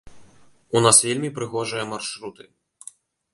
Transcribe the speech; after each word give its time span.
У 0.79 0.81
нас 0.85 0.97
вельмі 1.07 1.29
прыгожыя 1.35 1.85
маршруты. 1.93 2.43